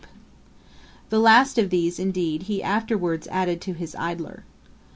[0.01, 0.07] '[Dagger]
[1.09, 4.45] The last of these, indeed, he afterwards added to his Idler.